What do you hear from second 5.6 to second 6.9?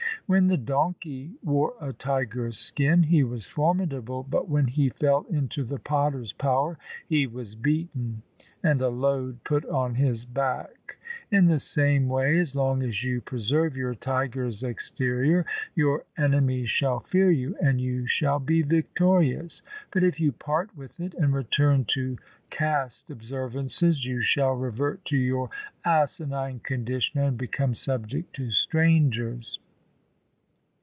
the potter's power